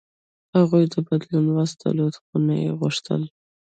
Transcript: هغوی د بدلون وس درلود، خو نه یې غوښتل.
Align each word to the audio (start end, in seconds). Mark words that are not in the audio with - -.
هغوی 0.55 0.83
د 0.93 0.95
بدلون 1.07 1.45
وس 1.51 1.71
درلود، 1.81 2.15
خو 2.23 2.35
نه 2.47 2.55
یې 2.63 2.69
غوښتل. 2.79 3.21